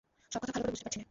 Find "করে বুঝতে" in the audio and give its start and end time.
0.65-0.85